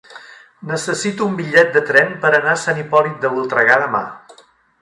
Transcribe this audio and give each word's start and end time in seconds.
Necessito 0.69 1.27
un 1.31 1.35
bitllet 1.41 1.69
de 1.77 1.83
tren 1.91 2.17
per 2.25 2.31
anar 2.39 2.57
a 2.57 2.65
Sant 2.65 2.81
Hipòlit 2.85 3.23
de 3.27 3.35
Voltregà 3.37 3.81
demà. 3.87 4.05